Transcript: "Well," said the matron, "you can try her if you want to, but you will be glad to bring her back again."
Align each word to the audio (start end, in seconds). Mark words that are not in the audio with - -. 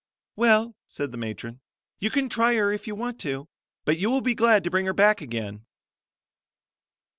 "Well," 0.35 0.75
said 0.87 1.11
the 1.11 1.17
matron, 1.19 1.59
"you 1.99 2.09
can 2.09 2.27
try 2.27 2.55
her 2.55 2.73
if 2.73 2.87
you 2.87 2.95
want 2.95 3.19
to, 3.19 3.47
but 3.85 3.99
you 3.99 4.09
will 4.09 4.21
be 4.21 4.33
glad 4.33 4.63
to 4.63 4.71
bring 4.71 4.87
her 4.87 4.93
back 4.93 5.21
again." 5.21 5.63